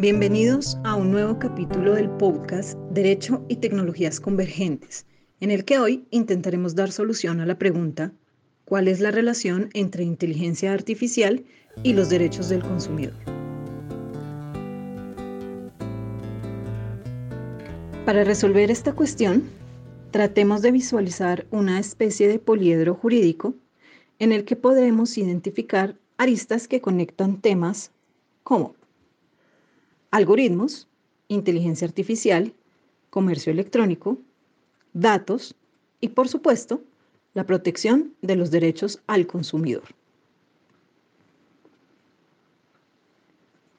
Bienvenidos 0.00 0.78
a 0.84 0.94
un 0.94 1.10
nuevo 1.10 1.40
capítulo 1.40 1.94
del 1.94 2.08
podcast 2.08 2.78
Derecho 2.92 3.44
y 3.48 3.56
Tecnologías 3.56 4.20
Convergentes, 4.20 5.06
en 5.40 5.50
el 5.50 5.64
que 5.64 5.80
hoy 5.80 6.06
intentaremos 6.12 6.76
dar 6.76 6.92
solución 6.92 7.40
a 7.40 7.46
la 7.46 7.58
pregunta 7.58 8.12
¿cuál 8.64 8.86
es 8.86 9.00
la 9.00 9.10
relación 9.10 9.70
entre 9.74 10.04
inteligencia 10.04 10.72
artificial 10.72 11.44
y 11.82 11.94
los 11.94 12.10
derechos 12.10 12.48
del 12.48 12.62
consumidor? 12.62 13.16
Para 18.06 18.22
resolver 18.22 18.70
esta 18.70 18.92
cuestión, 18.92 19.50
tratemos 20.12 20.62
de 20.62 20.70
visualizar 20.70 21.44
una 21.50 21.80
especie 21.80 22.28
de 22.28 22.38
poliedro 22.38 22.94
jurídico 22.94 23.56
en 24.20 24.30
el 24.30 24.44
que 24.44 24.54
podremos 24.54 25.18
identificar 25.18 25.96
aristas 26.18 26.68
que 26.68 26.80
conectan 26.80 27.40
temas 27.40 27.90
como 28.44 28.77
algoritmos, 30.10 30.88
inteligencia 31.28 31.86
artificial, 31.86 32.52
comercio 33.10 33.52
electrónico, 33.52 34.18
datos 34.92 35.54
y, 36.00 36.08
por 36.08 36.28
supuesto, 36.28 36.82
la 37.34 37.44
protección 37.44 38.14
de 38.22 38.36
los 38.36 38.50
derechos 38.50 39.00
al 39.06 39.26
consumidor. 39.26 39.84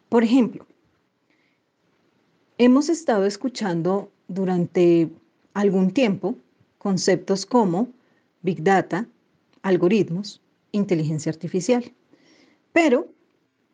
Por 0.10 0.24
ejemplo, 0.24 0.66
hemos 2.58 2.90
estado 2.90 3.26
escuchando 3.26 4.12
durante 4.28 5.10
algún 5.54 5.92
tiempo 5.92 6.36
conceptos 6.78 7.46
como 7.46 7.90
Big 8.42 8.64
Data, 8.64 9.08
algoritmos, 9.62 10.42
inteligencia 10.72 11.32
artificial. 11.32 11.92
Pero 12.72 13.08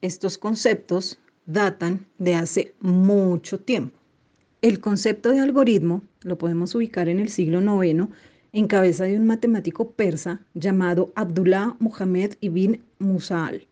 estos 0.01 0.37
conceptos 0.37 1.19
datan 1.45 2.05
de 2.17 2.35
hace 2.35 2.73
mucho 2.79 3.59
tiempo. 3.59 3.97
El 4.61 4.79
concepto 4.79 5.31
de 5.31 5.39
algoritmo 5.39 6.01
lo 6.21 6.37
podemos 6.37 6.73
ubicar 6.75 7.07
en 7.07 7.19
el 7.19 7.29
siglo 7.29 7.61
IX 7.83 8.07
en 8.51 8.67
cabeza 8.67 9.03
de 9.03 9.17
un 9.17 9.27
matemático 9.27 9.91
persa 9.91 10.41
llamado 10.53 11.11
Abdullah 11.15 11.75
Muhammad 11.79 12.31
ibn 12.39 12.81
Musaal, 12.99 13.67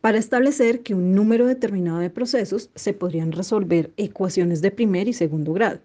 para 0.00 0.18
establecer 0.18 0.82
que 0.82 0.94
un 0.94 1.14
número 1.14 1.46
determinado 1.46 1.98
de 2.00 2.10
procesos 2.10 2.70
se 2.74 2.92
podrían 2.92 3.32
resolver 3.32 3.92
ecuaciones 3.96 4.60
de 4.62 4.72
primer 4.72 5.08
y 5.08 5.12
segundo 5.12 5.52
grado. 5.52 5.80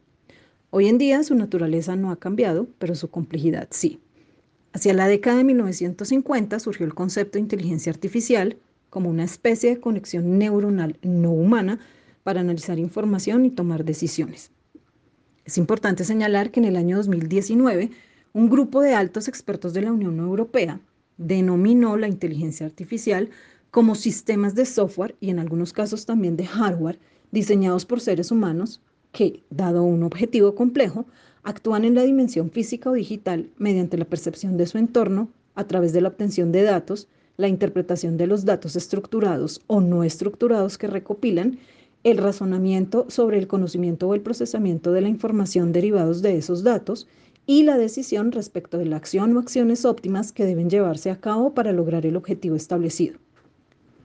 Hoy 0.71 0.87
en 0.87 0.97
día 0.97 1.23
su 1.23 1.35
naturaleza 1.35 1.95
no 1.95 2.11
ha 2.11 2.15
cambiado, 2.15 2.67
pero 2.79 2.95
su 2.95 3.09
complejidad 3.09 3.67
sí. 3.69 3.99
Hacia 4.73 4.93
la 4.93 5.07
década 5.07 5.37
de 5.37 5.43
1950 5.43 6.59
surgió 6.59 6.85
el 6.85 6.93
concepto 6.93 7.33
de 7.33 7.41
inteligencia 7.41 7.91
artificial, 7.91 8.57
como 8.91 9.09
una 9.09 9.23
especie 9.23 9.71
de 9.71 9.81
conexión 9.81 10.37
neuronal 10.37 10.97
no 11.01 11.31
humana 11.31 11.79
para 12.21 12.41
analizar 12.41 12.77
información 12.77 13.45
y 13.45 13.49
tomar 13.49 13.83
decisiones. 13.83 14.51
Es 15.45 15.57
importante 15.57 16.03
señalar 16.03 16.51
que 16.51 16.59
en 16.59 16.65
el 16.65 16.75
año 16.75 16.97
2019, 16.97 17.89
un 18.33 18.49
grupo 18.49 18.81
de 18.81 18.93
altos 18.93 19.27
expertos 19.27 19.73
de 19.73 19.81
la 19.81 19.91
Unión 19.91 20.19
Europea 20.19 20.79
denominó 21.17 21.97
la 21.97 22.07
inteligencia 22.07 22.65
artificial 22.65 23.29
como 23.71 23.95
sistemas 23.95 24.55
de 24.55 24.65
software 24.65 25.15
y 25.21 25.29
en 25.29 25.39
algunos 25.39 25.73
casos 25.73 26.05
también 26.05 26.35
de 26.35 26.45
hardware 26.45 26.99
diseñados 27.31 27.85
por 27.85 28.01
seres 28.01 28.29
humanos 28.29 28.81
que, 29.13 29.41
dado 29.49 29.83
un 29.83 30.03
objetivo 30.03 30.53
complejo, 30.53 31.05
actúan 31.43 31.85
en 31.85 31.95
la 31.95 32.03
dimensión 32.03 32.51
física 32.51 32.89
o 32.89 32.93
digital 32.93 33.49
mediante 33.57 33.97
la 33.97 34.05
percepción 34.05 34.57
de 34.57 34.67
su 34.67 34.77
entorno 34.77 35.29
a 35.55 35.63
través 35.63 35.93
de 35.93 36.01
la 36.01 36.09
obtención 36.09 36.51
de 36.51 36.63
datos, 36.63 37.07
la 37.37 37.47
interpretación 37.47 38.17
de 38.17 38.27
los 38.27 38.45
datos 38.45 38.75
estructurados 38.75 39.61
o 39.67 39.81
no 39.81 40.03
estructurados 40.03 40.77
que 40.77 40.87
recopilan, 40.87 41.59
el 42.03 42.17
razonamiento 42.17 43.05
sobre 43.09 43.37
el 43.37 43.47
conocimiento 43.47 44.07
o 44.07 44.15
el 44.15 44.21
procesamiento 44.21 44.91
de 44.91 45.01
la 45.01 45.09
información 45.09 45.71
derivados 45.71 46.21
de 46.21 46.37
esos 46.37 46.63
datos 46.63 47.07
y 47.45 47.63
la 47.63 47.77
decisión 47.77 48.31
respecto 48.31 48.77
de 48.77 48.85
la 48.85 48.97
acción 48.97 49.35
o 49.35 49.39
acciones 49.39 49.85
óptimas 49.85 50.31
que 50.31 50.45
deben 50.45 50.69
llevarse 50.69 51.11
a 51.11 51.19
cabo 51.19 51.53
para 51.53 51.73
lograr 51.73 52.05
el 52.05 52.15
objetivo 52.15 52.55
establecido. 52.55 53.17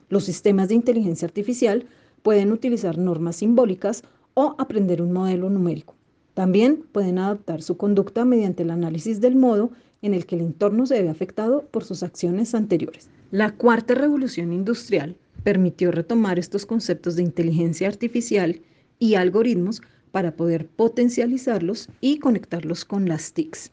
Los 0.08 0.24
sistemas 0.24 0.68
de 0.68 0.74
inteligencia 0.74 1.26
artificial 1.26 1.86
pueden 2.22 2.52
utilizar 2.52 2.98
normas 2.98 3.36
simbólicas 3.36 4.02
o 4.34 4.54
aprender 4.58 5.00
un 5.00 5.12
modelo 5.12 5.48
numérico. 5.48 5.94
También 6.34 6.84
pueden 6.92 7.18
adaptar 7.18 7.62
su 7.62 7.76
conducta 7.76 8.24
mediante 8.24 8.62
el 8.62 8.70
análisis 8.70 9.20
del 9.20 9.36
modo 9.36 9.70
en 10.02 10.12
el 10.12 10.26
que 10.26 10.36
el 10.36 10.42
entorno 10.42 10.84
se 10.86 11.02
ve 11.02 11.08
afectado 11.08 11.62
por 11.70 11.84
sus 11.84 12.02
acciones 12.02 12.54
anteriores. 12.54 13.08
La 13.30 13.52
cuarta 13.52 13.94
revolución 13.94 14.52
industrial 14.52 15.16
permitió 15.42 15.90
retomar 15.90 16.38
estos 16.38 16.66
conceptos 16.66 17.16
de 17.16 17.22
inteligencia 17.22 17.88
artificial 17.88 18.62
y 18.98 19.14
algoritmos 19.14 19.82
para 20.12 20.36
poder 20.36 20.66
potencializarlos 20.66 21.88
y 22.00 22.18
conectarlos 22.18 22.84
con 22.84 23.08
las 23.08 23.32
TICs. 23.32 23.72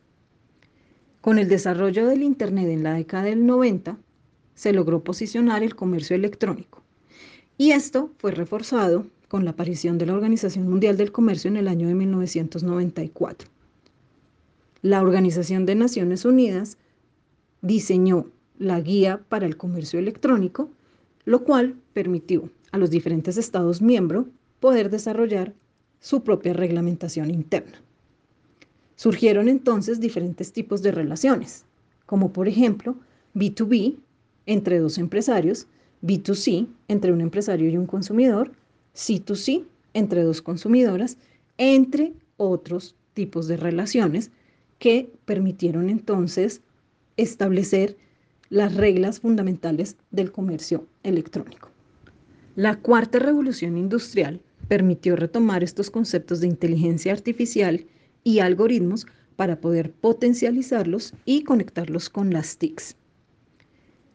Con 1.21 1.39
el 1.39 1.47
desarrollo 1.47 2.05
del 2.07 2.23
Internet 2.23 2.67
en 2.69 2.83
la 2.83 2.93
década 2.93 3.23
del 3.23 3.45
90, 3.45 3.97
se 4.55 4.73
logró 4.73 5.03
posicionar 5.03 5.63
el 5.63 5.75
comercio 5.75 6.15
electrónico. 6.15 6.83
Y 7.57 7.71
esto 7.71 8.11
fue 8.17 8.31
reforzado 8.31 9.07
con 9.29 9.45
la 9.45 9.51
aparición 9.51 9.97
de 9.97 10.05
la 10.05 10.13
Organización 10.13 10.69
Mundial 10.69 10.97
del 10.97 11.11
Comercio 11.11 11.49
en 11.49 11.57
el 11.57 11.67
año 11.67 11.87
de 11.87 11.95
1994 11.95 13.53
la 14.83 15.01
Organización 15.01 15.65
de 15.65 15.75
Naciones 15.75 16.25
Unidas 16.25 16.77
diseñó 17.61 18.27
la 18.63 18.79
guía 18.81 19.21
para 19.29 19.45
el 19.45 19.57
comercio 19.57 19.99
electrónico, 19.99 20.69
lo 21.25 21.43
cual 21.43 21.75
permitió 21.93 22.49
a 22.71 22.77
los 22.77 22.89
diferentes 22.89 23.37
Estados 23.37 23.81
miembros 23.81 24.27
poder 24.59 24.89
desarrollar 24.89 25.53
su 25.99 26.23
propia 26.23 26.53
reglamentación 26.53 27.29
interna. 27.29 27.81
Surgieron 28.95 29.47
entonces 29.47 29.99
diferentes 29.99 30.51
tipos 30.53 30.81
de 30.81 30.91
relaciones, 30.91 31.65
como 32.05 32.31
por 32.31 32.47
ejemplo 32.47 32.95
B2B 33.35 33.97
entre 34.45 34.79
dos 34.79 34.97
empresarios, 34.97 35.67
B2C 36.01 36.67
entre 36.87 37.13
un 37.13 37.21
empresario 37.21 37.69
y 37.69 37.77
un 37.77 37.85
consumidor, 37.85 38.51
C2C 38.95 39.65
entre 39.93 40.23
dos 40.23 40.41
consumidoras, 40.41 41.17
entre 41.57 42.13
otros 42.37 42.95
tipos 43.13 43.47
de 43.47 43.57
relaciones 43.57 44.31
que 44.79 45.09
permitieron 45.25 45.89
entonces 45.89 46.61
establecer 47.15 47.95
las 48.53 48.75
reglas 48.75 49.19
fundamentales 49.19 49.97
del 50.11 50.31
comercio 50.31 50.85
electrónico. 51.01 51.71
La 52.55 52.75
cuarta 52.75 53.17
revolución 53.17 53.79
industrial 53.79 54.41
permitió 54.67 55.15
retomar 55.15 55.63
estos 55.63 55.89
conceptos 55.89 56.39
de 56.39 56.45
inteligencia 56.45 57.13
artificial 57.13 57.87
y 58.23 58.41
algoritmos 58.41 59.07
para 59.37 59.59
poder 59.59 59.91
potencializarlos 59.91 61.15
y 61.25 61.43
conectarlos 61.43 62.11
con 62.11 62.31
las 62.31 62.59
TICs. 62.59 62.95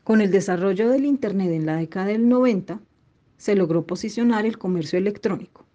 Con 0.05 0.21
el 0.21 0.31
desarrollo 0.31 0.89
del 0.89 1.05
Internet 1.05 1.51
en 1.51 1.67
la 1.67 1.79
década 1.79 2.07
del 2.07 2.29
90, 2.29 2.81
se 3.39 3.57
logró 3.57 3.89
posicionar 3.89 4.47
el 4.47 4.57
comercio 4.57 5.01
electrónico. 5.01 5.67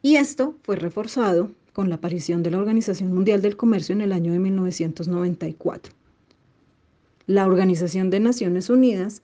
Y 0.00 0.16
esto 0.16 0.56
fue 0.62 0.76
reforzado 0.76 1.50
con 1.74 1.90
la 1.90 1.96
aparición 1.96 2.42
de 2.42 2.50
la 2.50 2.60
Organización 2.60 3.12
Mundial 3.12 3.42
del 3.42 3.58
Comercio 3.58 3.94
en 3.94 4.00
el 4.00 4.12
año 4.12 4.32
de 4.32 4.38
1994. 4.38 5.99
La 7.26 7.46
Organización 7.46 8.10
de 8.10 8.20
Naciones 8.20 8.70
Unidas 8.70 9.22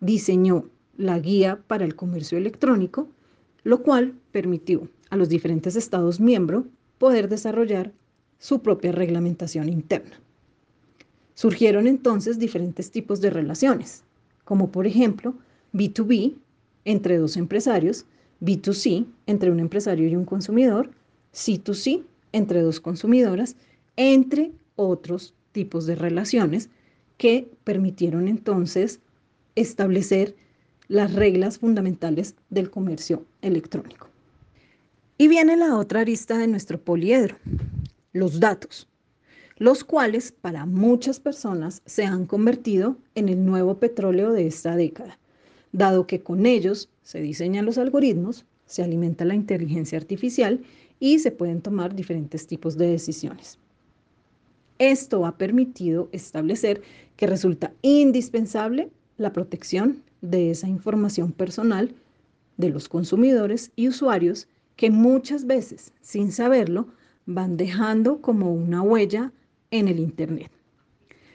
diseñó 0.00 0.68
la 0.96 1.18
guía 1.18 1.60
para 1.66 1.84
el 1.84 1.96
comercio 1.96 2.38
electrónico, 2.38 3.08
lo 3.62 3.82
cual 3.82 4.14
permitió 4.32 4.88
a 5.10 5.16
los 5.16 5.28
diferentes 5.28 5.76
Estados 5.76 6.20
miembros 6.20 6.64
poder 6.98 7.28
desarrollar 7.28 7.92
su 8.38 8.60
propia 8.62 8.92
reglamentación 8.92 9.68
interna. 9.68 10.20
Surgieron 11.34 11.86
entonces 11.86 12.38
diferentes 12.38 12.90
tipos 12.90 13.20
de 13.20 13.30
relaciones, 13.30 14.04
como 14.44 14.70
por 14.70 14.86
ejemplo 14.86 15.34
B2B 15.72 16.34
entre 16.84 17.18
dos 17.18 17.36
empresarios, 17.36 18.06
B2C 18.40 19.06
entre 19.26 19.50
un 19.50 19.60
empresario 19.60 20.08
y 20.08 20.16
un 20.16 20.24
consumidor, 20.24 20.90
C2C 21.32 22.02
entre 22.32 22.60
dos 22.60 22.80
consumidoras, 22.80 23.56
entre 23.96 24.52
otros 24.76 25.34
tipos 25.52 25.86
de 25.86 25.94
relaciones 25.94 26.68
que 27.16 27.50
permitieron 27.64 28.28
entonces 28.28 29.00
establecer 29.54 30.36
las 30.88 31.14
reglas 31.14 31.58
fundamentales 31.58 32.34
del 32.50 32.70
comercio 32.70 33.24
electrónico. 33.42 34.08
Y 35.16 35.28
viene 35.28 35.56
la 35.56 35.76
otra 35.76 36.00
arista 36.00 36.36
de 36.38 36.48
nuestro 36.48 36.80
poliedro, 36.80 37.36
los 38.12 38.40
datos, 38.40 38.88
los 39.56 39.84
cuales 39.84 40.32
para 40.32 40.66
muchas 40.66 41.20
personas 41.20 41.82
se 41.86 42.04
han 42.04 42.26
convertido 42.26 42.96
en 43.14 43.28
el 43.28 43.44
nuevo 43.46 43.78
petróleo 43.78 44.32
de 44.32 44.46
esta 44.46 44.76
década, 44.76 45.18
dado 45.72 46.06
que 46.06 46.22
con 46.22 46.46
ellos 46.46 46.90
se 47.02 47.20
diseñan 47.20 47.64
los 47.64 47.78
algoritmos, 47.78 48.44
se 48.66 48.82
alimenta 48.82 49.24
la 49.24 49.34
inteligencia 49.34 49.98
artificial 49.98 50.60
y 50.98 51.20
se 51.20 51.30
pueden 51.30 51.60
tomar 51.62 51.94
diferentes 51.94 52.46
tipos 52.46 52.76
de 52.76 52.88
decisiones. 52.88 53.58
Esto 54.78 55.24
ha 55.24 55.36
permitido 55.38 56.08
establecer 56.12 56.82
que 57.16 57.26
resulta 57.26 57.72
indispensable 57.82 58.90
la 59.16 59.32
protección 59.32 60.02
de 60.20 60.50
esa 60.50 60.68
información 60.68 61.32
personal 61.32 61.94
de 62.56 62.70
los 62.70 62.88
consumidores 62.88 63.70
y 63.76 63.88
usuarios 63.88 64.48
que 64.76 64.90
muchas 64.90 65.46
veces, 65.46 65.92
sin 66.00 66.32
saberlo, 66.32 66.88
van 67.26 67.56
dejando 67.56 68.20
como 68.20 68.52
una 68.52 68.82
huella 68.82 69.32
en 69.70 69.88
el 69.88 69.98
Internet. 70.00 70.50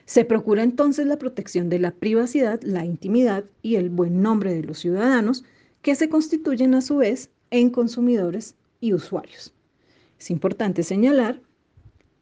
Se 0.06 0.25
procura 0.25 0.63
entonces 0.63 1.06
la 1.06 1.19
protección 1.19 1.69
de 1.69 1.80
la 1.80 1.91
privacidad, 1.91 2.59
la 2.63 2.83
intimidad 2.83 3.45
y 3.62 3.75
el 3.75 3.89
buen 3.89 4.21
nombre 4.21 4.53
de 4.53 4.63
los 4.63 4.80
ciudadanos, 4.80 5.44
que 5.81 5.95
se 5.95 6.09
constituyen 6.09 6.74
a 6.74 6.81
su 6.81 6.97
vez 6.97 7.30
en 7.51 7.69
consumidores 7.69 8.56
y 8.81 8.94
usuarios. 8.94 9.53
Es 10.19 10.31
importante 10.31 10.83
señalar 10.83 11.41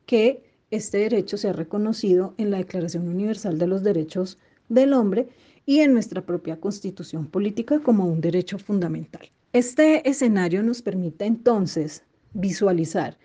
que 0.05 0.43
este 0.71 0.99
derecho 0.99 1.37
se 1.37 1.49
ha 1.49 1.53
reconocido 1.53 2.33
en 2.37 2.51
la 2.51 2.57
Declaración 2.57 3.07
Universal 3.07 3.57
de 3.57 3.67
los 3.67 3.83
Derechos 3.83 4.37
del 4.69 4.93
Hombre 4.93 5.29
y 5.65 5.79
en 5.79 5.93
nuestra 5.93 6.21
propia 6.21 6.59
constitución 6.59 7.27
política 7.27 7.79
como 7.79 8.05
un 8.05 8.21
derecho 8.21 8.57
fundamental. 8.57 9.29
Este 9.53 10.07
escenario 10.09 10.63
nos 10.63 10.81
permite 10.81 11.25
entonces 11.25 12.03
visualizar 12.33 13.17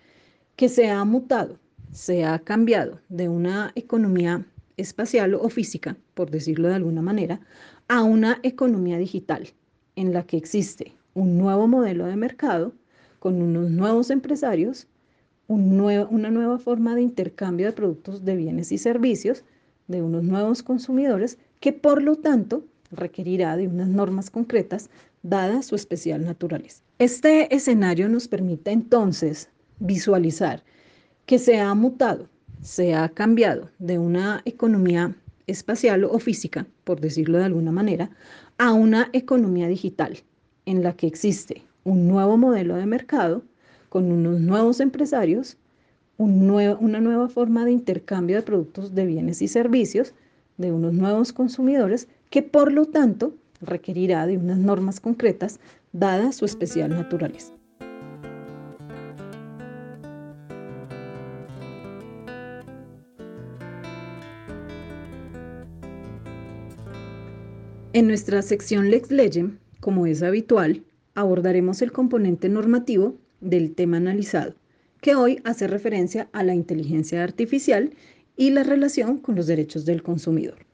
que 0.55 0.69
se 0.69 0.89
ha 0.89 1.03
mutado, 1.03 1.59
se 1.91 2.23
ha 2.23 2.39
cambiado 2.39 2.99
de 3.09 3.27
una 3.29 3.71
economía 3.75 4.45
espacial 4.77 5.35
o 5.35 5.49
física, 5.49 5.97
por 6.13 6.31
decirlo 6.31 6.69
de 6.69 6.75
alguna 6.75 7.01
manera, 7.01 7.41
a 7.87 8.03
una 8.03 8.39
economía 8.43 8.97
digital 8.97 9.49
en 9.95 10.13
la 10.13 10.23
que 10.23 10.37
existe 10.37 10.93
un 11.13 11.37
nuevo 11.37 11.67
modelo 11.67 12.05
de 12.05 12.15
mercado 12.15 12.73
con 13.19 13.41
unos 13.41 13.69
nuevos 13.69 14.09
empresarios, 14.09 14.87
una 15.53 16.29
nueva 16.29 16.57
forma 16.59 16.95
de 16.95 17.01
intercambio 17.01 17.67
de 17.67 17.73
productos, 17.73 18.25
de 18.25 18.35
bienes 18.35 18.71
y 18.71 18.77
servicios, 18.77 19.43
de 19.87 20.01
unos 20.01 20.23
nuevos 20.23 20.63
consumidores, 20.63 21.37
que 21.59 21.73
por 21.73 22.01
lo 22.01 22.15
tanto 22.15 22.63
requerirá 22.91 23.57
de 23.57 23.67
unas 23.67 23.87
normas 23.87 24.29
concretas 24.29 24.89
dada 25.23 25.61
su 25.61 25.75
especial 25.75 26.23
naturaleza. 26.25 26.83
Este 26.99 27.53
escenario 27.53 28.09
nos 28.09 28.27
permite 28.27 28.71
entonces 28.71 29.49
visualizar 29.79 30.63
que 31.25 31.39
se 31.39 31.59
ha 31.59 31.73
mutado, 31.73 32.27
se 32.61 32.93
ha 32.93 33.09
cambiado 33.09 33.69
de 33.79 33.97
una 33.97 34.41
economía 34.45 35.15
espacial 35.47 36.03
o 36.05 36.19
física, 36.19 36.65
por 36.83 36.99
decirlo 37.01 37.37
de 37.37 37.45
alguna 37.45 37.71
manera, 37.71 38.09
a 38.57 38.73
una 38.73 39.09
economía 39.13 39.67
digital 39.67 40.19
en 40.65 40.83
la 40.83 40.93
que 40.93 41.07
existe 41.07 41.63
un 41.83 42.07
nuevo 42.07 42.37
modelo 42.37 42.75
de 42.75 42.85
mercado 42.85 43.43
con 43.93 44.11
unos 44.11 44.41
nuevos 44.41 44.79
empresarios, 44.79 45.55
una 46.17 46.99
nueva 46.99 47.29
forma 47.29 47.63
de 47.63 47.73
intercambio 47.73 48.37
de 48.37 48.41
productos, 48.41 48.95
de 48.95 49.05
bienes 49.05 49.39
y 49.43 49.47
servicios, 49.47 50.15
de 50.57 50.71
unos 50.71 50.93
nuevos 50.93 51.31
consumidores, 51.31 52.07
que 52.31 52.41
por 52.41 52.71
lo 52.71 52.85
tanto 52.85 53.35
requerirá 53.61 54.25
de 54.25 54.39
unas 54.39 54.57
normas 54.57 54.99
concretas 54.99 55.59
dada 55.91 56.31
su 56.31 56.43
especial 56.43 56.89
naturaleza. 56.89 57.53
En 67.93 68.07
nuestra 68.07 68.41
sección 68.41 68.89
Lex 68.89 69.11
Legem, 69.11 69.59
como 69.81 70.07
es 70.07 70.23
habitual, 70.23 70.83
abordaremos 71.13 71.83
el 71.83 71.91
componente 71.91 72.49
normativo 72.49 73.19
del 73.43 73.75
tema 73.75 73.97
analizado, 73.97 74.55
que 75.01 75.15
hoy 75.15 75.39
hace 75.43 75.67
referencia 75.67 76.29
a 76.31 76.43
la 76.43 76.55
inteligencia 76.55 77.23
artificial 77.23 77.91
y 78.35 78.51
la 78.51 78.63
relación 78.63 79.17
con 79.19 79.35
los 79.35 79.47
derechos 79.47 79.85
del 79.85 80.01
consumidor. 80.01 80.65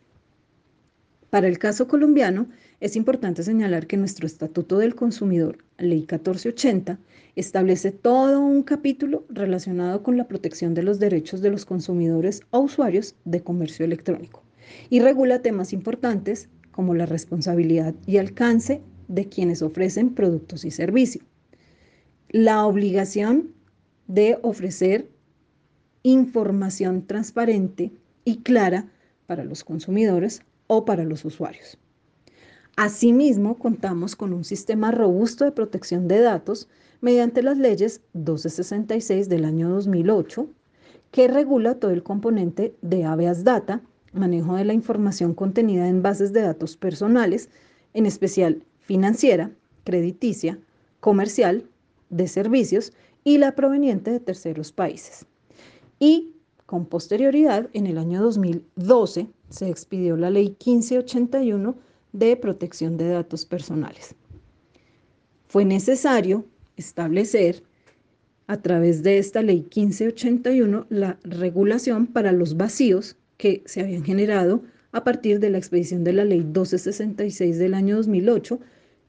Para 1.29 1.47
el 1.47 1.59
caso 1.59 1.87
colombiano, 1.87 2.47
es 2.79 2.95
importante 2.95 3.43
señalar 3.43 3.85
que 3.85 3.97
nuestro 3.97 4.25
Estatuto 4.25 4.77
del 4.77 4.95
Consumidor, 4.95 5.59
Ley 5.77 5.99
1480, 5.99 6.97
establece 7.35 7.91
todo 7.91 8.39
un 8.39 8.63
capítulo 8.63 9.25
relacionado 9.29 10.01
con 10.01 10.17
la 10.17 10.27
protección 10.27 10.73
de 10.73 10.83
los 10.83 10.97
derechos 10.97 11.41
de 11.41 11.51
los 11.51 11.65
consumidores 11.65 12.41
o 12.49 12.59
usuarios 12.59 13.15
de 13.25 13.41
comercio 13.41 13.85
electrónico 13.85 14.43
y 14.89 14.99
regula 15.01 15.41
temas 15.41 15.73
importantes 15.73 16.49
como 16.71 16.95
la 16.95 17.05
responsabilidad 17.05 17.93
y 18.07 18.17
alcance 18.17 18.81
de 19.07 19.27
quienes 19.27 19.61
ofrecen 19.61 20.13
productos 20.13 20.65
y 20.65 20.71
servicios. 20.71 21.28
La 22.29 22.65
obligación 22.65 23.55
de 24.07 24.37
ofrecer 24.43 25.09
información 26.03 27.07
transparente 27.07 27.91
y 28.23 28.43
clara 28.43 28.91
para 29.25 29.43
los 29.43 29.63
consumidores 29.63 30.43
o 30.67 30.85
para 30.85 31.03
los 31.03 31.25
usuarios. 31.25 31.77
Asimismo, 32.75 33.57
contamos 33.57 34.15
con 34.15 34.33
un 34.33 34.43
sistema 34.43 34.91
robusto 34.91 35.43
de 35.43 35.51
protección 35.51 36.07
de 36.07 36.19
datos 36.19 36.69
mediante 37.01 37.41
las 37.41 37.57
leyes 37.57 38.01
1266 38.13 39.27
del 39.27 39.45
año 39.45 39.69
2008, 39.69 40.47
que 41.11 41.27
regula 41.27 41.75
todo 41.75 41.91
el 41.91 42.03
componente 42.03 42.75
de 42.81 43.05
habeas 43.05 43.43
data 43.43 43.81
manejo 44.13 44.55
de 44.55 44.65
la 44.65 44.73
información 44.73 45.33
contenida 45.33 45.87
en 45.87 46.01
bases 46.01 46.33
de 46.33 46.41
datos 46.41 46.77
personales, 46.77 47.49
en 47.93 48.05
especial 48.05 48.63
financiera, 48.79 49.51
crediticia, 49.83 50.59
comercial, 50.99 51.68
de 52.09 52.27
servicios 52.27 52.93
y 53.23 53.37
la 53.37 53.55
proveniente 53.55 54.11
de 54.11 54.19
terceros 54.19 54.71
países. 54.71 55.25
Y 55.99 56.33
con 56.65 56.85
posterioridad, 56.85 57.69
en 57.73 57.87
el 57.87 57.97
año 57.97 58.21
2012, 58.21 59.27
se 59.49 59.69
expidió 59.69 60.15
la 60.17 60.29
Ley 60.29 60.49
1581 60.49 61.75
de 62.13 62.37
protección 62.37 62.97
de 62.97 63.09
datos 63.09 63.45
personales. 63.45 64.15
Fue 65.47 65.65
necesario 65.65 66.45
establecer 66.77 67.63
a 68.47 68.57
través 68.57 69.03
de 69.03 69.17
esta 69.17 69.41
Ley 69.41 69.61
1581 69.61 70.85
la 70.89 71.19
regulación 71.23 72.07
para 72.07 72.31
los 72.31 72.55
vacíos 72.55 73.17
que 73.37 73.63
se 73.65 73.81
habían 73.81 74.03
generado 74.03 74.63
a 74.91 75.03
partir 75.03 75.39
de 75.39 75.49
la 75.49 75.57
expedición 75.57 76.03
de 76.03 76.13
la 76.13 76.25
ley 76.25 76.39
1266 76.39 77.57
del 77.57 77.73
año 77.73 77.97
2008, 77.97 78.59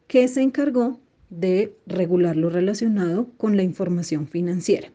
que 0.06 0.29
se 0.29 0.43
encargó 0.43 1.00
de 1.31 1.77
regular 1.87 2.37
lo 2.37 2.50
relacionado 2.50 3.29
con 3.37 3.56
la 3.56 3.62
información 3.62 4.27
financiera. 4.27 4.93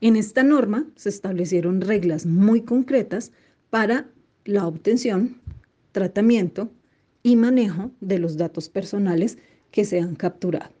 En 0.00 0.16
esta 0.16 0.42
norma 0.42 0.86
se 0.96 1.08
establecieron 1.08 1.80
reglas 1.80 2.26
muy 2.26 2.62
concretas 2.62 3.30
para 3.70 4.08
la 4.44 4.66
obtención, 4.66 5.40
tratamiento 5.92 6.70
y 7.22 7.36
manejo 7.36 7.92
de 8.00 8.18
los 8.18 8.36
datos 8.36 8.68
personales 8.68 9.38
que 9.70 9.84
se 9.84 10.00
han 10.00 10.16
capturado. 10.16 10.72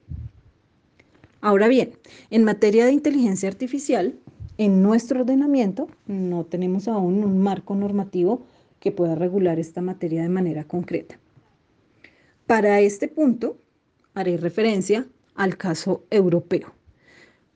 Ahora 1.40 1.68
bien, 1.68 1.92
en 2.30 2.44
materia 2.44 2.84
de 2.84 2.92
inteligencia 2.92 3.48
artificial, 3.48 4.16
en 4.58 4.82
nuestro 4.82 5.20
ordenamiento 5.20 5.88
no 6.06 6.44
tenemos 6.44 6.88
aún 6.88 7.24
un 7.24 7.38
marco 7.40 7.74
normativo 7.74 8.46
que 8.80 8.92
pueda 8.92 9.14
regular 9.14 9.58
esta 9.58 9.80
materia 9.80 10.22
de 10.22 10.28
manera 10.28 10.64
concreta. 10.64 11.18
Para 12.46 12.80
este 12.80 13.08
punto, 13.08 13.56
haré 14.14 14.36
referencia 14.36 15.06
al 15.34 15.56
caso 15.56 16.04
europeo, 16.10 16.72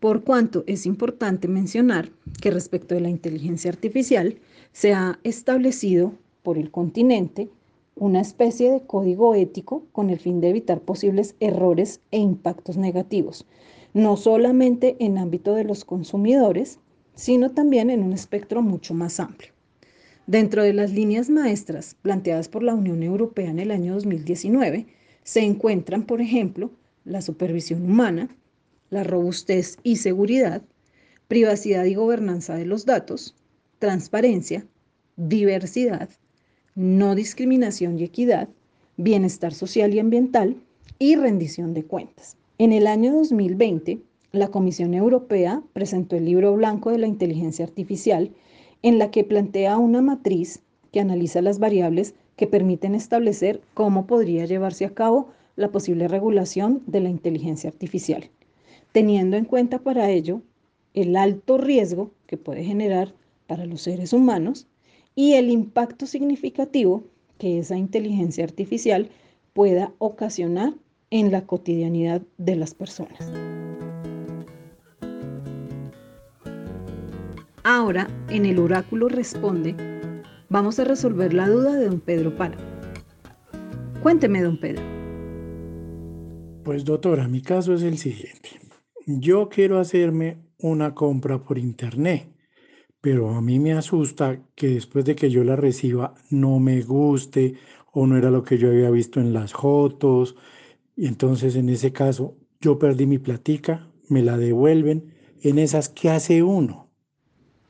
por 0.01 0.25
cuanto 0.25 0.65
es 0.67 0.87
importante 0.87 1.49
mencionar 1.49 2.11
que 2.41 2.51
respecto 2.51 2.95
de 2.95 3.01
la 3.01 3.11
inteligencia 3.11 3.71
artificial 3.71 4.39
se 4.73 4.95
ha 4.95 5.19
establecido 5.25 6.15
por 6.43 6.59
el 6.59 6.71
continente 6.71 7.51
una 7.95 8.21
especie 8.21 8.71
de 8.71 8.83
código 8.83 9.35
ético 9.35 9.87
con 9.93 10.11
el 10.11 10.19
fin 10.19 10.41
de 10.41 10.51
evitar 10.51 10.81
posibles 10.81 11.35
errores 11.41 12.01
e 12.11 12.19
impactos 12.19 12.77
negativos, 12.77 13.47
no 13.95 14.19
solamente 14.19 14.97
en 15.01 15.17
ámbito 15.17 15.55
de 15.55 15.65
los 15.65 15.85
consumidores, 15.85 16.79
sino 17.15 17.53
también 17.53 17.89
en 17.89 18.03
un 18.03 18.13
espectro 18.13 18.61
mucho 18.61 18.93
más 18.93 19.19
amplio. 19.19 19.53
Dentro 20.27 20.63
de 20.63 20.75
las 20.75 20.93
líneas 20.93 21.31
maestras 21.31 21.97
planteadas 22.03 22.49
por 22.49 22.63
la 22.63 22.75
Unión 22.75 23.03
Europea 23.03 23.49
en 23.49 23.59
el 23.59 23.71
año 23.71 23.95
2019 23.95 24.87
se 25.27 25.41
encuentran, 25.41 26.05
por 26.05 26.21
ejemplo, 26.21 26.71
la 27.05 27.21
supervisión 27.21 27.83
humana, 27.83 28.29
la 28.91 29.03
robustez 29.03 29.77
y 29.83 29.97
seguridad, 29.97 30.63
privacidad 31.27 31.85
y 31.85 31.95
gobernanza 31.95 32.55
de 32.55 32.65
los 32.65 32.87
datos, 32.87 33.35
transparencia, 33.81 34.65
diversidad, 35.17 36.09
no 36.77 37.17
discriminación 37.17 37.99
y 37.99 38.05
equidad, 38.05 38.49
bienestar 38.97 39.53
social 39.53 39.93
y 39.95 39.99
ambiental 39.99 40.63
y 41.01 41.17
rendición 41.17 41.75
de 41.75 41.83
cuentas. 41.83 42.37
En 42.59 42.71
el 42.71 42.87
año 42.87 43.13
2020, 43.13 43.99
la 44.31 44.53
Comisión 44.53 44.95
Europea 44.95 45.61
presentó 45.73 46.15
el 46.15 46.27
libro 46.27 46.55
blanco 46.55 46.93
de 46.93 46.99
la 46.99 47.09
inteligencia 47.09 47.65
artificial 47.65 48.31
en 48.83 49.01
la 49.01 49.11
que 49.11 49.25
plantea 49.25 49.77
una 49.77 50.03
matriz 50.03 50.63
que 50.93 51.01
analiza 51.01 51.43
las 51.43 51.59
variables 51.59 52.15
que 52.37 52.47
permiten 52.47 52.95
establecer 52.95 53.61
cómo 53.75 54.07
podría 54.07 54.45
llevarse 54.45 54.85
a 54.85 54.95
cabo 54.95 55.29
la 55.57 55.73
posible 55.73 56.07
regulación 56.07 56.83
de 56.87 57.01
la 57.01 57.09
inteligencia 57.09 57.71
artificial, 57.71 58.31
teniendo 58.93 59.37
en 59.37 59.47
cuenta 59.47 59.79
para 59.79 60.11
ello 60.11 60.43
el 60.95 61.17
alto 61.17 61.59
riesgo 61.59 62.11
que 62.27 62.37
puede 62.37 62.65
generar 62.65 63.15
para 63.47 63.65
los 63.65 63.83
seres 63.83 64.13
humanos 64.13 64.67
y 65.15 65.35
el 65.35 65.51
impacto 65.51 66.07
significativo 66.07 67.05
que 67.39 67.59
esa 67.59 67.77
inteligencia 67.77 68.45
artificial 68.45 69.11
pueda 69.53 69.93
ocasionar 69.99 70.75
en 71.11 71.33
la 71.33 71.47
cotidianidad 71.47 72.23
de 72.37 72.57
las 72.57 72.75
personas. 72.75 73.33
Ahora, 77.65 78.09
en 78.29 78.47
el 78.47 78.59
oráculo 78.59 79.09
responde, 79.09 79.96
vamos 80.49 80.79
a 80.79 80.85
resolver 80.85 81.33
la 81.33 81.49
duda 81.49 81.75
de 81.75 81.87
don 81.87 82.01
Pedro 82.01 82.37
Para. 82.37 82.57
Cuénteme, 84.03 84.43
don 84.43 84.59
Pedro. 84.59 84.83
Pues 86.65 86.85
doctora, 86.85 87.29
mi 87.29 87.43
caso 87.43 87.75
es 87.75 87.83
el 87.83 87.99
siguiente. 87.99 88.61
Yo 89.07 89.49
quiero 89.49 89.79
hacerme 89.79 90.39
una 90.59 90.95
compra 90.95 91.43
por 91.43 91.59
internet, 91.59 92.29
pero 93.01 93.31
a 93.31 93.41
mí 93.41 93.59
me 93.59 93.73
asusta 93.73 94.41
que 94.55 94.69
después 94.69 95.05
de 95.05 95.15
que 95.15 95.31
yo 95.31 95.45
la 95.45 95.57
reciba 95.57 96.15
no 96.31 96.59
me 96.59 96.83
guste 96.83 97.55
o 97.93 98.07
no 98.07 98.17
era 98.17 98.31
lo 98.31 98.43
que 98.43 98.59
yo 98.59 98.69
había 98.69 98.91
visto 98.91 99.21
en 99.21 99.33
las 99.33 99.53
fotos. 99.53 100.37
Y 100.97 101.07
entonces 101.07 101.57
en 101.57 101.69
ese 101.69 101.93
caso 101.93 102.37
yo 102.61 102.79
perdí 102.79 103.07
mi 103.07 103.19
platica, 103.19 103.89
me 104.09 104.23
la 104.23 104.37
devuelven. 104.37 105.15
En 105.43 105.59
esas, 105.59 105.89
¿qué 105.89 106.11
hace 106.11 106.43
uno? 106.43 106.91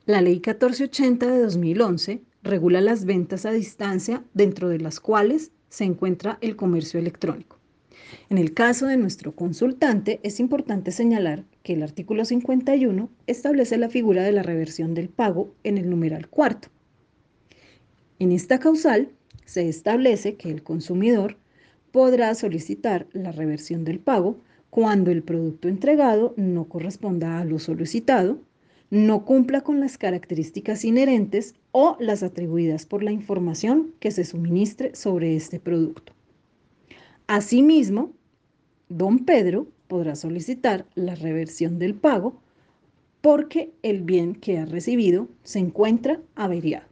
La 0.07 0.21
Ley 0.21 0.35
1480 0.35 1.27
de 1.27 1.43
2011 1.43 2.23
regula 2.47 2.81
las 2.81 3.05
ventas 3.05 3.45
a 3.45 3.53
distancia 3.53 4.25
dentro 4.33 4.69
de 4.69 4.79
las 4.79 5.01
cuales 5.01 5.53
se 5.69 5.85
encuentra 5.85 6.39
el 6.41 6.57
comercio 6.57 6.99
electrónico. 6.99 7.59
En 8.31 8.39
el 8.39 8.55
caso 8.55 8.87
de 8.87 8.97
nuestro 8.97 9.35
consultante, 9.35 10.21
es 10.23 10.41
importante 10.41 10.93
señalar 10.93 11.45
que 11.63 11.75
el 11.75 11.83
artículo 11.83 12.25
51 12.25 13.11
establece 13.27 13.77
la 13.77 13.89
figura 13.89 14.23
de 14.23 14.33
la 14.33 14.43
reversión 14.43 14.95
del 14.95 15.09
pago 15.09 15.55
en 15.65 15.77
el 15.77 15.91
numeral 15.91 16.29
cuarto. 16.29 16.69
En 18.19 18.33
esta 18.33 18.59
causal 18.59 19.11
se 19.45 19.69
establece 19.69 20.37
que 20.37 20.51
el 20.51 20.63
consumidor 20.63 21.37
podrá 21.91 22.35
solicitar 22.35 23.07
la 23.13 23.33
reversión 23.33 23.85
del 23.85 23.99
pago 23.99 24.41
cuando 24.71 25.11
el 25.11 25.23
producto 25.23 25.69
entregado 25.69 26.35
no 26.37 26.69
corresponda 26.69 27.39
a 27.41 27.45
lo 27.45 27.59
solicitado 27.59 28.41
no 28.91 29.25
cumpla 29.25 29.63
con 29.63 29.81
las 29.81 29.99
características 29.99 30.85
inherentes 30.85 31.55
o 31.79 31.95
las 32.01 32.23
atribuidas 32.23 32.87
por 32.87 33.03
la 33.03 33.13
información 33.13 33.93
que 34.01 34.11
se 34.11 34.25
suministre 34.25 34.95
sobre 34.95 35.37
este 35.37 35.61
producto. 35.61 36.15
Asimismo, 37.27 38.15
don 38.89 39.27
Pedro 39.27 39.67
podrá 39.87 40.17
solicitar 40.17 40.87
la 40.95 41.17
reversión 41.17 41.79
del 41.79 41.95
pago 41.95 42.41
porque 43.21 43.75
el 43.83 44.01
bien 44.01 44.37
que 44.37 44.57
ha 44.57 44.65
recibido 44.65 45.29
se 45.43 45.59
encuentra 45.59 46.19
averiado. 46.35 46.87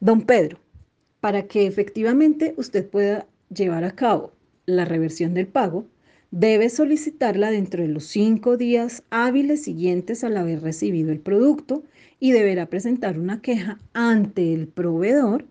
Don 0.00 0.22
Pedro, 0.22 0.58
para 1.20 1.46
que 1.46 1.66
efectivamente 1.66 2.54
usted 2.56 2.88
pueda 2.88 3.26
llevar 3.54 3.84
a 3.84 3.94
cabo 3.94 4.32
la 4.64 4.86
reversión 4.86 5.34
del 5.34 5.48
pago, 5.48 5.84
debe 6.32 6.70
solicitarla 6.70 7.50
dentro 7.50 7.82
de 7.82 7.90
los 7.90 8.06
cinco 8.06 8.56
días 8.56 9.04
hábiles 9.10 9.62
siguientes 9.64 10.24
al 10.24 10.38
haber 10.38 10.62
recibido 10.62 11.12
el 11.12 11.20
producto 11.20 11.84
y 12.18 12.32
deberá 12.32 12.66
presentar 12.70 13.18
una 13.18 13.42
queja 13.42 13.78
ante 13.92 14.54
el 14.54 14.66
proveedor 14.66 15.44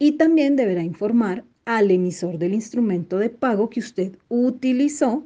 y 0.00 0.12
también 0.12 0.56
deberá 0.56 0.82
informar 0.82 1.44
al 1.64 1.92
emisor 1.92 2.38
del 2.38 2.54
instrumento 2.54 3.18
de 3.18 3.30
pago 3.30 3.70
que 3.70 3.78
usted 3.78 4.18
utilizó 4.28 5.24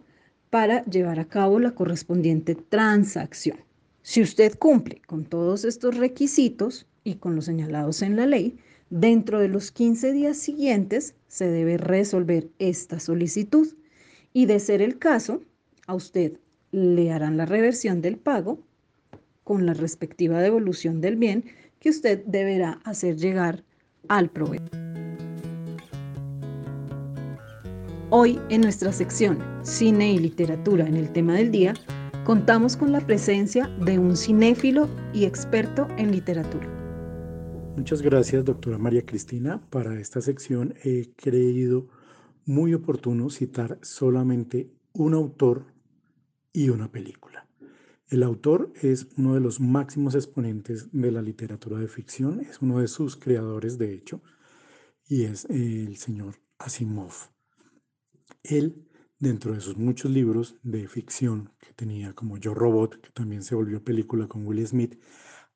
para 0.51 0.85
llevar 0.85 1.19
a 1.19 1.29
cabo 1.29 1.59
la 1.61 1.71
correspondiente 1.71 2.55
transacción. 2.55 3.57
Si 4.03 4.21
usted 4.21 4.59
cumple 4.59 5.01
con 5.07 5.25
todos 5.25 5.65
estos 5.65 5.97
requisitos 5.97 6.87
y 7.05 7.15
con 7.15 7.37
los 7.37 7.47
señalados 7.47 8.03
en 8.03 8.17
la 8.17 8.27
ley, 8.27 8.59
dentro 8.91 9.39
de 9.39 9.49
los 9.49 9.71
15 9.71 10.13
días 10.13 10.37
siguientes 10.37 11.15
se 11.27 11.49
debe 11.49 11.79
resolver 11.79 12.51
esta 12.59 13.01
solicitud 13.01 13.69
y 14.33 14.47
de 14.47 14.61
ser 14.61 14.83
el 14.83 14.99
caso, 14.99 15.43
a 15.87 15.95
usted 15.95 16.39
le 16.73 17.13
harán 17.13 17.37
la 17.37 17.47
reversión 17.47 18.01
del 18.01 18.17
pago 18.17 18.61
con 19.45 19.67
la 19.67 19.75
respectiva 19.75 20.41
devolución 20.41 21.01
del 21.01 21.17
bien 21.17 21.45
que 21.81 21.91
usted 21.91 22.25
deberá 22.27 22.81
hacer 22.85 23.17
llegar 23.17 23.65
al 24.09 24.31
proveedor. 24.31 24.71
Hoy 28.11 28.41
en 28.49 28.61
nuestra 28.61 28.93
sección 28.93 29.39
Cine 29.63 30.13
y 30.13 30.19
Literatura 30.19 30.87
en 30.87 30.97
el 30.97 31.13
tema 31.13 31.35
del 31.35 31.51
día, 31.51 31.75
contamos 32.25 32.77
con 32.77 32.93
la 32.93 33.01
presencia 33.01 33.69
de 33.85 33.99
un 33.99 34.17
cinéfilo 34.17 34.89
y 35.13 35.25
experto 35.25 35.87
en 35.97 36.13
literatura. 36.13 36.69
Muchas 37.77 38.03
gracias, 38.03 38.45
doctora 38.45 38.79
María 38.79 39.05
Cristina. 39.05 39.61
Para 39.71 39.99
esta 39.99 40.21
sección 40.21 40.75
he 40.85 41.09
creído 41.17 41.87
muy 42.51 42.75
oportuno 42.75 43.31
citar 43.31 43.79
solamente 43.81 44.73
un 44.93 45.15
autor 45.15 45.67
y 46.53 46.69
una 46.71 46.91
película. 46.91 47.47
El 48.09 48.25
autor 48.25 48.73
es 48.83 49.07
uno 49.17 49.35
de 49.35 49.41
los 49.41 49.61
máximos 49.61 50.17
exponentes 50.17 50.89
de 50.91 51.13
la 51.13 51.23
literatura 51.23 51.79
de 51.79 51.87
ficción, 51.87 52.41
es 52.41 52.61
uno 52.61 52.81
de 52.81 52.89
sus 52.89 53.17
creadores, 53.17 53.79
de 53.79 53.95
hecho, 53.95 54.21
y 55.09 55.27
es 55.27 55.45
el 55.45 55.97
señor 55.97 56.41
Asimov. 56.59 57.13
Él, 58.43 58.85
dentro 59.21 59.55
de 59.55 59.61
sus 59.61 59.77
muchos 59.77 60.11
libros 60.11 60.57
de 60.65 60.89
ficción 60.89 61.53
que 61.61 61.73
tenía, 61.73 62.15
como 62.15 62.37
Yo 62.37 62.53
Robot, 62.53 63.01
que 63.01 63.11
también 63.11 63.45
se 63.45 63.55
volvió 63.55 63.85
película 63.85 64.27
con 64.27 64.45
Will 64.45 64.67
Smith, 64.67 65.01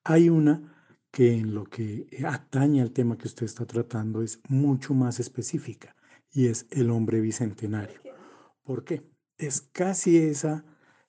hay 0.05 0.29
una 0.29 0.73
que 1.11 1.33
en 1.33 1.55
lo 1.55 1.65
que 1.65 2.07
atañe 2.25 2.83
al 2.83 2.93
tema 2.93 3.19
que 3.19 3.27
usted 3.27 3.47
está 3.47 3.67
tratando 3.67 4.23
es 4.23 4.41
mucho 4.49 4.95
más 4.95 5.19
específica 5.19 5.97
y 6.35 6.49
es 6.49 6.67
el 6.71 6.91
hombre 6.91 7.21
bicentenario. 7.21 8.01
¿Por 8.65 8.85
qué? 8.85 9.09
Es 9.39 9.61
casi 9.61 10.19
esa 10.19 10.65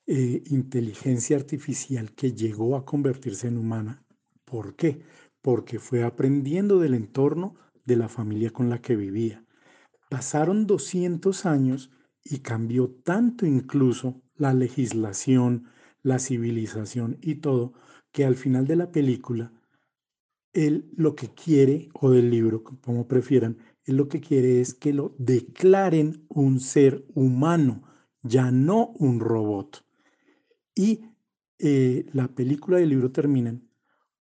eh, 0.06 0.44
inteligencia 0.48 1.36
artificial 1.36 2.14
que 2.14 2.34
llegó 2.34 2.76
a 2.76 2.86
convertirse 2.86 3.48
en 3.48 3.58
humana. 3.58 4.06
¿Por 4.46 4.76
qué? 4.76 5.02
Porque 5.42 5.80
fue 5.80 6.04
aprendiendo 6.04 6.80
del 6.80 6.94
entorno 6.94 7.56
de 7.86 7.96
la 7.96 8.08
familia 8.08 8.52
con 8.52 8.70
la 8.70 8.82
que 8.82 8.96
vivía. 8.96 9.44
Pasaron 10.10 10.68
200 10.68 11.46
años 11.46 11.92
y 12.24 12.40
cambió 12.40 12.90
tanto 13.04 13.46
incluso 13.46 14.22
la 14.36 14.54
legislación, 14.54 15.70
la 16.04 16.20
civilización 16.20 17.18
y 17.22 17.36
todo, 17.36 17.74
que 18.12 18.26
al 18.26 18.36
final 18.36 18.68
de 18.68 18.76
la 18.76 18.92
película, 18.92 19.52
él 20.54 20.90
lo 20.96 21.16
que 21.16 21.30
quiere, 21.34 21.90
o 21.94 22.12
del 22.12 22.30
libro, 22.30 22.64
como 22.64 23.08
prefieran, 23.08 23.58
él 23.86 23.98
lo 23.98 24.08
que 24.08 24.20
quiere 24.20 24.62
es 24.62 24.74
que 24.74 24.94
lo 24.94 25.16
declaren 25.18 26.26
un 26.30 26.60
ser 26.60 27.06
humano, 27.14 27.84
ya 28.24 28.52
no 28.52 28.88
un 28.98 29.20
robot. 29.20 29.86
Y 30.74 31.06
eh, 31.60 32.06
la 32.12 32.28
película 32.28 32.80
y 32.80 32.84
el 32.84 32.90
libro 32.90 33.12
terminan 33.12 33.70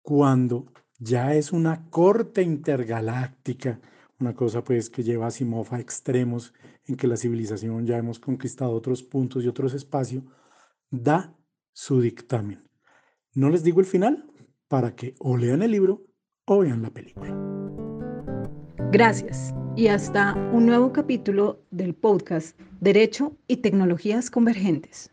cuando 0.01 0.71
ya 0.99 1.35
es 1.35 1.51
una 1.51 1.89
corte 1.89 2.41
intergaláctica, 2.41 3.79
una 4.19 4.35
cosa 4.35 4.63
pues 4.63 4.89
que 4.89 5.03
lleva 5.03 5.27
a 5.27 5.31
Simov 5.31 5.73
a 5.73 5.79
extremos 5.79 6.53
en 6.85 6.95
que 6.95 7.07
la 7.07 7.17
civilización 7.17 7.85
ya 7.85 7.97
hemos 7.97 8.19
conquistado 8.19 8.71
otros 8.71 9.03
puntos 9.03 9.43
y 9.43 9.47
otros 9.47 9.73
espacios, 9.73 10.23
da 10.89 11.35
su 11.71 12.01
dictamen. 12.01 12.67
No 13.33 13.49
les 13.49 13.63
digo 13.63 13.79
el 13.79 13.85
final 13.85 14.29
para 14.67 14.95
que 14.95 15.15
o 15.19 15.37
lean 15.37 15.61
el 15.61 15.71
libro 15.71 16.05
o 16.45 16.59
vean 16.59 16.81
la 16.81 16.89
película. 16.89 17.60
Gracias 18.91 19.53
y 19.77 19.87
hasta 19.87 20.33
un 20.51 20.65
nuevo 20.65 20.91
capítulo 20.91 21.61
del 21.71 21.93
podcast 21.93 22.59
Derecho 22.81 23.37
y 23.47 23.57
Tecnologías 23.57 24.29
Convergentes. 24.29 25.10